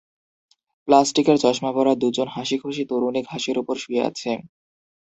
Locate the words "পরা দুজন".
1.75-2.27